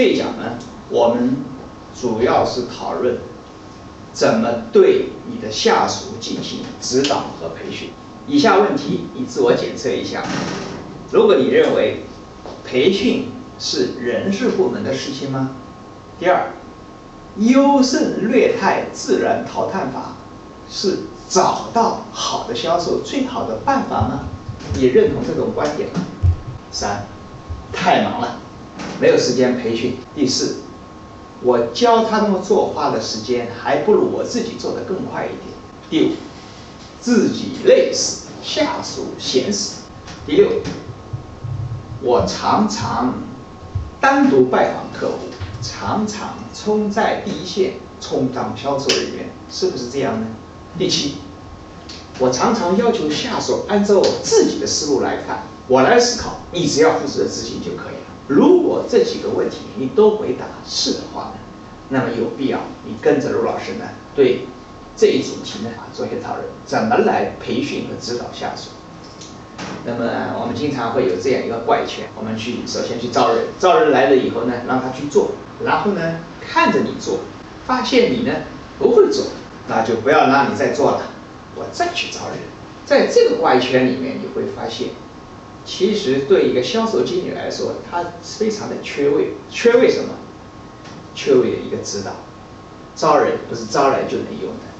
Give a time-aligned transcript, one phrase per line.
[0.00, 0.56] 这一讲呢，
[0.88, 1.36] 我们
[1.94, 3.18] 主要是讨论
[4.14, 7.90] 怎么对你的下属进行指导和培训。
[8.26, 10.24] 以下问题你自我检测一下：
[11.12, 12.04] 如果你认为
[12.64, 13.26] 培训
[13.58, 15.50] 是人事部门的事情吗？
[16.18, 16.46] 第二，
[17.36, 20.16] 优胜劣汰自然淘汰法
[20.70, 24.20] 是找到好的销售最好的办法吗？
[24.72, 26.00] 你认同这种观点吗？
[26.72, 27.04] 三，
[27.70, 28.38] 太忙了，
[29.00, 29.96] 没有时间培训。
[30.14, 30.56] 第四，
[31.42, 35.50] 我教他们做花的时间，还不如我自己做的更快一点。
[35.88, 36.16] 第五，
[37.00, 39.84] 自己累死，下属闲死。
[40.26, 40.50] 第六，
[42.02, 43.14] 我常常
[44.00, 45.28] 单独拜访客户，
[45.62, 50.26] 常常冲在第一线充当销售人员，是不是这样呢？
[50.78, 51.14] 第七，
[52.18, 55.42] 我常常要求下属按照我自己的思路来看。
[55.66, 58.10] 我来思考，你只要负责执行就可以了。
[58.30, 61.40] 如果这几个问题你都回答是的话呢，
[61.88, 64.46] 那么有必要你跟着陆老师呢，对
[64.96, 68.70] 这一主题呢做一些讨论，怎么来培训和指导下属。
[69.84, 75.32] 那么我们经常会有这样一个怪圈，我们去首先去招人，招人来了以后呢，让他去做，
[75.64, 77.18] 然后呢看着你做，
[77.66, 78.32] 发现你呢
[78.78, 79.24] 不会做，
[79.66, 81.02] 那就不要让你再做了，
[81.56, 82.38] 我再去招人。
[82.86, 84.90] 在这个怪圈里面，你会发现。
[85.64, 90.14] 其实对一个销售经理来说，他非常的缺位，缺位什么？
[91.14, 92.12] 缺位的一个指导。
[92.96, 94.70] 招人不是招来就能用的。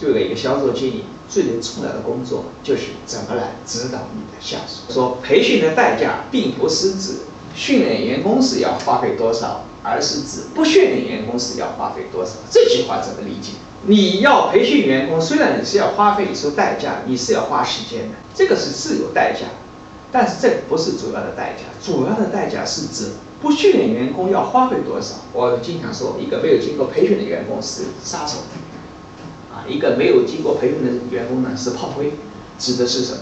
[0.00, 4.90] 对为一个销售经理，最最重要的工作就是怎么来指导你的下属。
[4.92, 7.18] 说培训的代价，并不是指
[7.54, 12.32] 训练员工时要花费多少，而是指不训练员工时要花费多少。
[12.50, 13.52] 这句话怎么理解？
[13.86, 19.48] 你要培训员工，虽然你是要花费一出代价，你是要花时间的，这个是自有代价。
[20.12, 25.14] 但是这不是主要的代价，主要的代价是指不训练员工要花费多少。
[25.32, 28.38] 我经常说，一个没有经过培训的员工是杀手，
[29.52, 32.12] 啊，一个没有经过培训的员工呢是炮灰，
[32.58, 33.20] 指的是什么？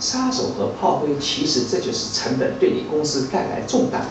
[0.00, 4.06] 杀手和炮灰，其实这就是成本，对你公司带来重大的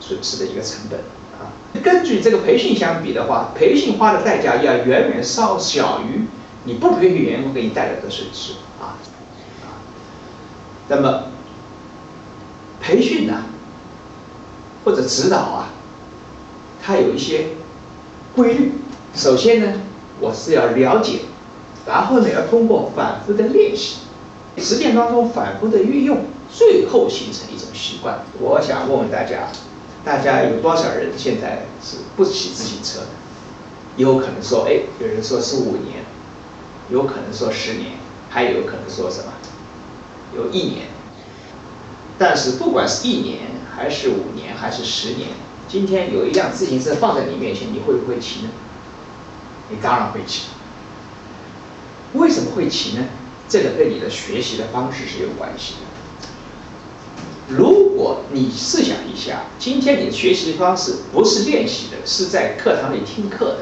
[0.00, 1.00] 损失的一个成本
[1.38, 1.52] 啊。
[1.84, 6.24] 根据这个培训相比的话，培训花的代价要远远稍小于
[6.64, 8.54] 你不培训员工给你带来的损失。
[10.88, 11.24] 那么，
[12.80, 13.42] 培训呢，
[14.84, 15.68] 或者指导啊，
[16.82, 17.48] 它有一些
[18.34, 18.72] 规律。
[19.14, 19.80] 首先呢，
[20.20, 21.20] 我是要了解，
[21.86, 23.96] 然后呢，要通过反复的练习，
[24.58, 28.20] 实践当中反复的运用，最后形成一种习惯。
[28.38, 29.48] 我想问问大家，
[30.04, 33.06] 大家有多少人现在是不骑自行车的？
[33.96, 36.04] 有可能说，哎，有人说是五年，
[36.90, 37.92] 有可能说十年，
[38.28, 39.32] 还有可能说什么？
[40.36, 40.88] 有一年，
[42.18, 43.40] 但是不管是一年
[43.74, 45.30] 还是五年还是十年，
[45.66, 48.50] 今天有一辆自行车放在你面前，你会不会骑呢？
[49.70, 50.48] 你当然会骑。
[52.14, 53.04] 为什么会骑呢？
[53.48, 55.80] 这个跟你的学习的方式是有关系的。
[57.56, 63.58] 如果你试想一下，今天你的学习方式不是练习的，是在课堂里听课的，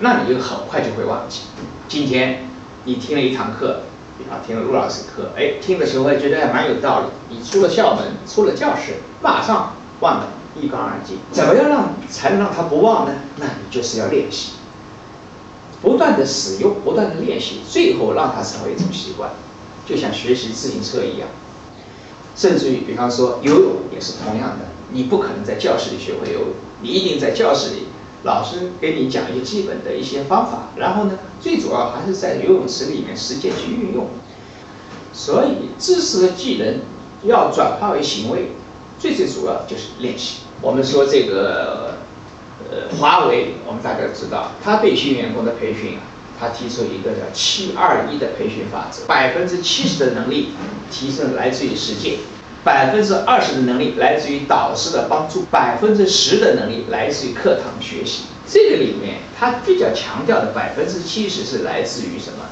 [0.00, 1.42] 那你就很快就会忘记。
[1.88, 2.48] 今天
[2.84, 3.82] 你听了一堂课。
[4.30, 7.06] 啊，听了陆老师课，哎，听的时候还觉得还蛮有道理。
[7.30, 10.26] 你出了校门，出了教室，马上忘得，
[10.60, 11.18] 一干二净。
[11.32, 13.12] 怎么样让才能让他不忘呢？
[13.36, 14.52] 那你就是要练习，
[15.80, 19.30] 不断的使用，不断的练习，最后让它成为一种习惯，
[19.86, 21.28] 就像学习自行车一样。
[22.36, 26.48] 甚至于，比方说游泳也是同样的，你不可能在教室里学会游泳，
[26.82, 27.88] 你一定在教室里。
[28.24, 34.08] 老师给你讲一些基本的一些方法，然后呢，最主要还是在游泳池里面实践去运用。
[35.12, 36.80] 所以知识和技能
[37.24, 38.52] 要转化为行为，
[38.98, 40.42] 最最主要就是练习。
[40.60, 41.94] 我们说这个，
[42.70, 46.02] 呃，华为，我们大家知道，他对新员工的培训啊，
[46.38, 50.50] 他提出一个叫“七二一”的培训法则，百分之七十的能力
[50.90, 52.18] 提升来自于实践。
[52.64, 58.24] 百分之二十的能力来自于导师的帮助，百分之十的能力来自于课堂学习。
[58.50, 62.46] 这个里面，他比较强调的百分之七十是来自于什么？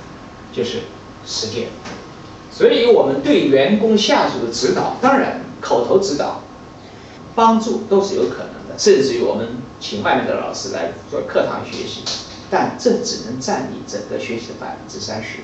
[0.52, 0.80] 就是
[1.24, 1.68] 实践。
[2.52, 6.42] 所以，我们对员工下属的指导，当然口头指导、
[7.34, 9.48] 帮助都是有可能的，甚至于我们
[9.80, 12.02] 请外面的老师来做课堂学习，
[12.50, 15.40] 但这只能占你整个学习的百分之三十。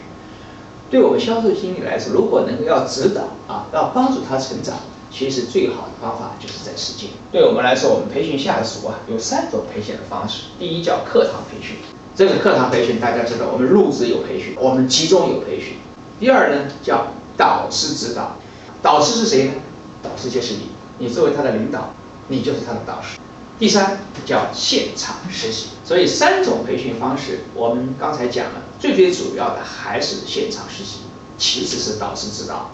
[0.91, 4.77] 对我们销售经理来说，如果能够要指导啊，要帮助他成长，
[5.13, 7.11] 其实最好的方法就是在实践。
[7.31, 10.45] 对我们来说，我们培训下属啊，有三种培训的方式。
[10.59, 11.77] 第一叫课堂培训，
[12.17, 15.77] 这个课堂培训大家知道，我们入职有培训，我们集中有培训。
[16.19, 18.39] 第二呢叫导师指导，
[18.81, 19.53] 导师是谁呢？
[20.03, 21.93] 导师就是你，你作为他的领导，
[22.29, 23.19] 你就是他的导师。
[23.59, 31.01] 第三叫现场实习，所以三种培训方式，我们刚才讲了，最最主要的还是现场实习，
[31.39, 32.71] 其次是导师指导，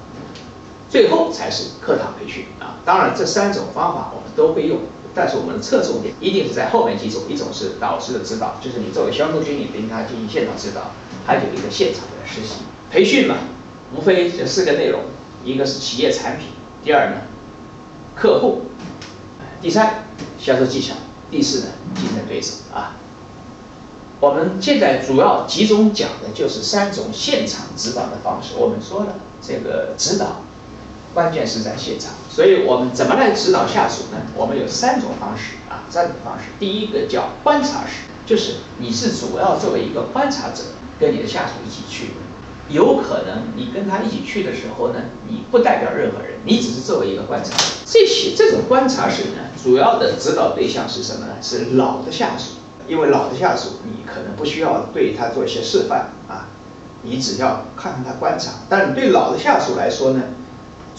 [0.89, 2.77] 最后才是课堂培训啊。
[2.85, 4.79] 当然，这三种方法我们都会用，
[5.15, 10.93] 但是我们的侧重点一定是在后面几种，一种是导师的指导，就是你作为销售经理对他进行现场指导，
[11.27, 13.37] 还有一个现场的实习培训嘛，
[13.95, 15.01] 无非这四个内容，
[15.45, 16.49] 一个是企业产品，
[16.83, 17.23] 第二呢，
[18.15, 18.63] 客户，
[19.61, 20.05] 第三。
[20.39, 20.95] 销售技巧，
[21.33, 22.95] 第四呢，竞争对手啊。
[24.21, 28.55] 我们现在主要集中讲的就是三种现场指导的方式。
[28.57, 30.43] 我们说了，这个指导
[31.15, 34.19] 关键是在现场，所以我们怎么来指导下属呢？
[34.35, 36.45] 我们有三种方式啊，三种方式。
[36.61, 40.63] 第一个叫观察式，就是你是主要作为一个观察者，
[41.01, 42.11] 跟你的下属一起去。
[42.71, 47.65] 有可能你跟他一起去的时候呢，你不代表任何人，你只是作为一个观察者。
[47.87, 51.33] 这些这种观察式呢，主要的指导对象是什么呢？
[51.41, 52.57] 是老的下属，
[52.87, 56.49] 因为老的下属你可能不需要对他做一些示范啊，
[57.01, 58.51] 你只要看看他观察。
[58.69, 60.21] 但对老的下属来说呢，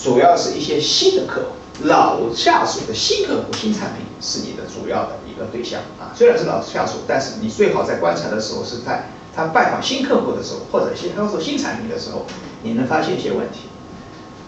[0.01, 6.13] 主要是一些新的客户，老下属的新客户、新产品是你的主要的一个对象啊。
[6.15, 9.09] 虽然是老下属，但是你最好在观察的时候是在。
[9.35, 12.25] 他拜访新客户的时候，或者新销售新产品的时候，
[12.63, 13.69] 你能发现一些问题。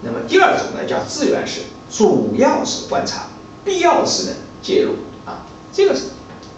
[0.02, 3.28] 那么第二种呢，叫自愿式，主要是观察，
[3.64, 5.46] 必要时呢介入啊。
[5.72, 6.08] 这个是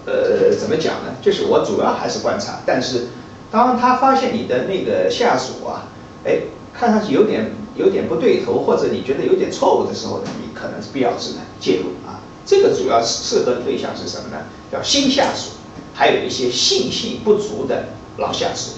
[0.08, 1.14] 呃怎么讲呢？
[1.22, 3.10] 就是我主要还是观察，但是
[3.52, 5.86] 当他发现你的那个下属啊，
[6.26, 6.40] 哎，
[6.74, 12.20] 看上去有点有点不对头，或者你觉得有点错误的时候呢，你可能是必要时呢介入啊。
[12.46, 14.44] 这个主要是适合的对象是什么呢？
[14.72, 15.52] 叫新下属，
[15.94, 17.86] 还有一些信心不足的。
[18.18, 18.74] 老下属，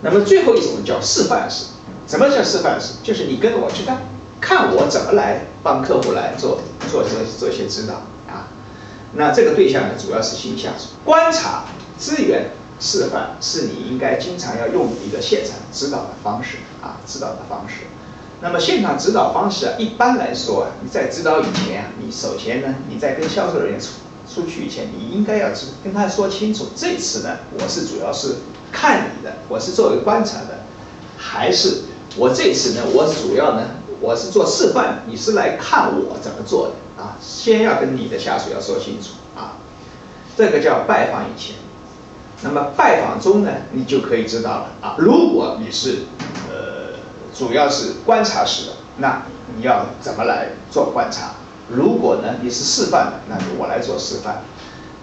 [0.00, 1.66] 那么最后一种叫示范式。
[2.08, 2.94] 什么叫示范式？
[3.02, 4.00] 就是你跟着我去干，
[4.40, 6.60] 看我怎么来帮客户来做
[6.90, 7.96] 做做做些指导
[8.26, 8.48] 啊。
[9.12, 10.94] 那这个对象呢，主要是新下属。
[11.04, 11.66] 观察、
[11.98, 17.84] 资源、示范是你应该经常要用的一个现场指导的方式啊，指导的方式。
[18.40, 23.92] 那么现场指导方式啊，一般来说啊，你在指导以前啊，你首先呢，你在跟销售人员出。
[24.32, 26.68] 出去以前，你应该要跟跟他说清楚。
[26.74, 28.36] 这次呢，我是主要是
[28.72, 30.60] 看你的，我是作为观察的，
[31.18, 31.82] 还是
[32.16, 33.66] 我这次呢，我主要呢，
[34.00, 37.18] 我是做示范，你是来看我怎么做的啊？
[37.20, 39.58] 先要跟你的下属要说清楚啊。
[40.34, 41.56] 这个叫拜访以前，
[42.42, 44.96] 那么拜访中呢，你就可以知道了啊。
[44.98, 46.00] 如果你是
[46.50, 46.98] 呃
[47.34, 49.22] 主要是观察式的，那
[49.56, 51.34] 你要怎么来做观察？
[51.68, 54.42] 如果呢你是示范的，那就我来做示范。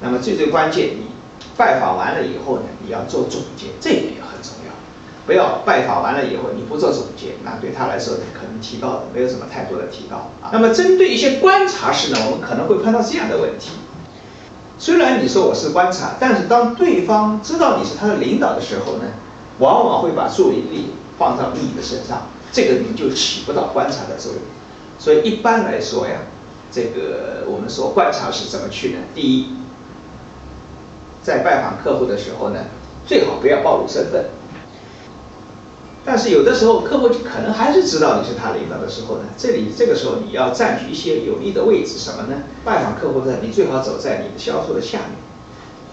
[0.02, 1.08] 那么最最关键，你
[1.58, 4.72] 拜访完了以后呢，你要做总结，这一点也很重要。
[5.26, 10.50] 不要拜访完了以后你不做总结，那对他来说，可能提高的没有什么太多的提高啊。
[10.52, 13.72] 那么针对一些观察式呢，我们可能会碰到这样的问题。
[14.80, 19.04] 虽然你说我是观察，但是当对方知道你是他的领导的时候呢，
[19.60, 24.42] 往往会把注意力放到你的身上，这个你就起不到观察的作用。
[24.98, 26.22] 所以一般来说呀。
[26.72, 29.00] 这个我们说观察是怎么去呢？
[29.16, 29.56] 第一，
[31.24, 32.60] 在拜访客户的时候呢，
[33.08, 34.26] 最好不要暴露身份。
[36.10, 42.42] 但是有的时候客户可能还是知道你是他领导的时候呢，这里这个时候你要占据一些有利的位置，什么呢？
[42.66, 45.20] 拜访客户的你最好走在你的销售的下面，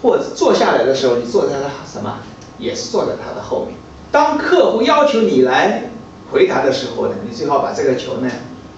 [0.01, 2.17] 或者坐下来的时候你坐在他什么，
[2.57, 3.77] 也是坐在他的后面。
[4.11, 5.91] 当客户要求你来
[6.31, 8.27] 回答的时候呢，你最好把这个球呢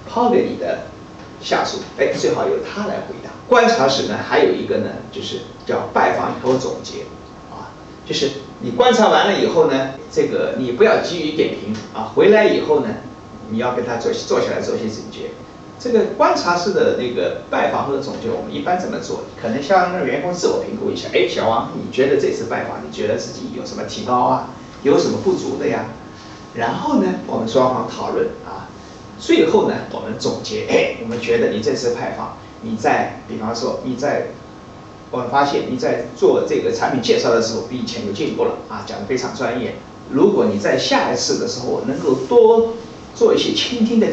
[0.09, 0.79] 抛给你的。
[1.41, 3.29] 下属，哎，最好由他来回答。
[3.47, 7.03] 观察时呢，还有一个呢，就是叫拜访以后总结，
[7.49, 7.71] 啊，
[8.05, 8.29] 就是
[8.59, 12.87] 你观察完了以后呢，这个你不要急于点评啊，回来以后呢，
[13.49, 15.31] 你要跟他做坐下来做一些总结。
[15.79, 19.21] 这个观察式的那个拜访或者总结，我们一般怎么做？
[19.41, 24.49] 可能向那个员工自我评估一下，哎，小王，你觉得这次拜访，你觉得自己有什么提高啊？
[24.83, 25.85] 有什么不足的呀？
[26.53, 28.67] 然后呢，我们双方讨论啊。
[29.17, 34.27] 最后呢，我们总结，哎，我们觉得你这次拜访，你在，比方说你在，
[35.11, 39.75] 我们发现你在做这个产品介绍的时候，比以前有进步了啊，讲的非常专业。
[40.11, 42.73] 如果你在下一次的时候能够多
[43.15, 44.07] 做一些倾听的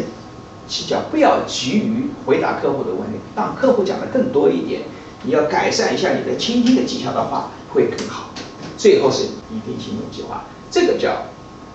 [0.68, 4.82] 技巧，不要急于回答客户的问题，让客户讲的更多一点，
[5.22, 8.30] 你要改善一下你的倾听的技巧的话，会更好。
[8.76, 11.26] 最后是拟定行动计划，这个叫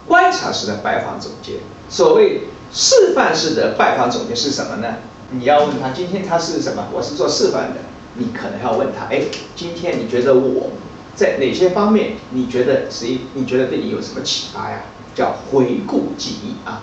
[0.08, 1.60] 观察式的拜访总结，
[1.90, 2.42] 所谓。
[2.74, 4.96] 示范式的拜访总结是什么呢？
[5.32, 6.88] 你要问他今天他是什么？
[6.94, 7.82] 我是做示范的。
[8.14, 9.24] 你可能要问他，哎，
[9.58, 10.70] 今天你觉得我
[11.22, 12.14] 在哪些方面？
[12.32, 13.20] 你觉得谁？
[13.36, 14.82] 你觉得对你有什么启发呀？
[15.14, 16.82] 叫回顾记忆啊。